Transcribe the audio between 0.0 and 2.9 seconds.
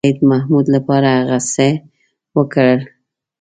سیدمحمود لپاره هغه څه وکړل.